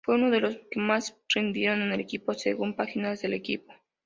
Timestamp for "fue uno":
0.03-0.31